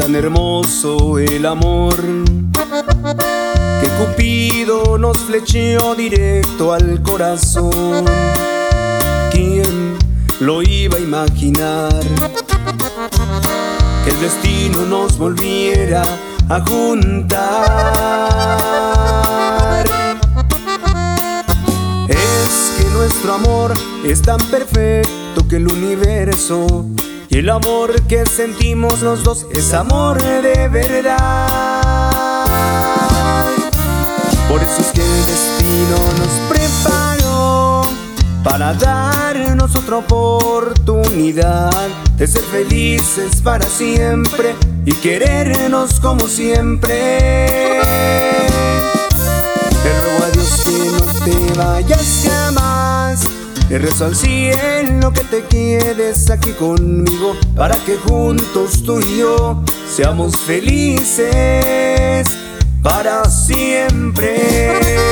[0.00, 1.94] tan hermoso el amor
[3.80, 8.06] que Cupido nos flecheó directo al corazón.
[9.30, 9.98] ¿Quién
[10.40, 12.00] lo iba a imaginar?
[14.04, 16.02] Que el destino nos volviera
[16.48, 17.44] a juntar.
[22.08, 26.86] Es que nuestro amor es tan perfecto que el universo
[27.30, 31.16] y el amor que sentimos los dos es amor de verdad.
[34.48, 37.82] Por eso es que el destino nos preparó
[38.42, 41.70] para darnos otra oportunidad
[42.16, 47.78] de ser felices para siempre y querernos como siempre.
[49.82, 52.59] Te ruego a Dios que no te vayas jamás.
[53.70, 59.62] Le rezo al cielo que te quedes aquí conmigo para que juntos tú y yo
[59.88, 61.28] seamos felices
[62.82, 65.09] para siempre.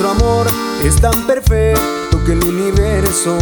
[0.00, 0.46] Nuestro amor
[0.84, 3.36] es tan perfecto que el universo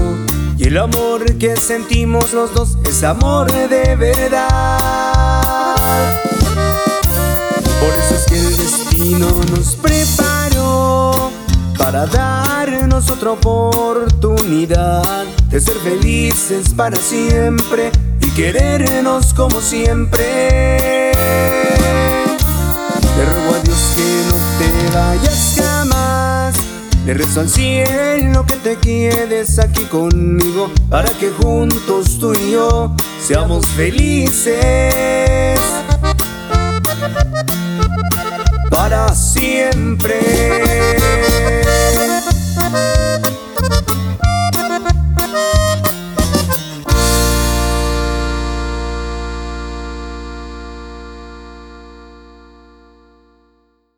[0.57, 4.97] y el amor que sentimos los dos es amor de verdad.
[7.79, 11.31] Por eso es que el destino nos preparó
[11.77, 21.13] para darnos otra oportunidad de ser felices para siempre y querernos como siempre.
[27.07, 32.97] Le rezo al cielo que te quedes aquí conmigo para que juntos tú y yo
[33.21, 35.61] seamos felices
[38.69, 40.66] para siempre.